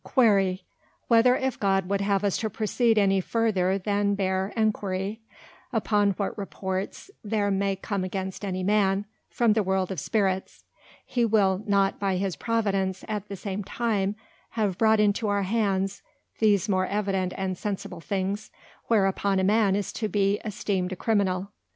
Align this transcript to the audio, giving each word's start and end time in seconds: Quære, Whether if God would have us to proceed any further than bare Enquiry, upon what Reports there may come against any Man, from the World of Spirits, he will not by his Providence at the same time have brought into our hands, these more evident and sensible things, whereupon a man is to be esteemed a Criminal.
Quære, 0.03 0.63
Whether 1.09 1.35
if 1.35 1.59
God 1.59 1.87
would 1.87 2.01
have 2.01 2.23
us 2.23 2.37
to 2.37 2.49
proceed 2.49 2.97
any 2.97 3.21
further 3.21 3.77
than 3.77 4.15
bare 4.15 4.51
Enquiry, 4.57 5.21
upon 5.71 6.13
what 6.13 6.35
Reports 6.39 7.11
there 7.23 7.51
may 7.51 7.75
come 7.75 8.03
against 8.03 8.43
any 8.43 8.63
Man, 8.63 9.05
from 9.29 9.53
the 9.53 9.61
World 9.61 9.91
of 9.91 9.99
Spirits, 9.99 10.63
he 11.05 11.23
will 11.23 11.61
not 11.67 11.99
by 11.99 12.17
his 12.17 12.35
Providence 12.35 13.05
at 13.07 13.27
the 13.27 13.35
same 13.35 13.63
time 13.63 14.15
have 14.49 14.75
brought 14.79 14.99
into 14.99 15.27
our 15.27 15.43
hands, 15.43 16.01
these 16.39 16.67
more 16.67 16.87
evident 16.87 17.31
and 17.37 17.55
sensible 17.55 18.01
things, 18.01 18.49
whereupon 18.87 19.37
a 19.39 19.43
man 19.43 19.75
is 19.75 19.93
to 19.93 20.07
be 20.07 20.41
esteemed 20.43 20.91
a 20.91 20.95
Criminal. 20.95 21.51